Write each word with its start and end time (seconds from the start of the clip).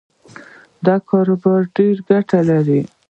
دا 0.85 0.95
کاروبار 1.09 1.61
ډېره 1.75 2.01
ګټه 2.09 2.39
لري 2.49 2.81